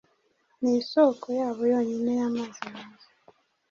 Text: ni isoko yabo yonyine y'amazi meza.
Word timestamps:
ni 0.61 0.71
isoko 0.81 1.25
yabo 1.39 1.61
yonyine 1.73 2.11
y'amazi 2.19 2.61
meza. 2.73 3.07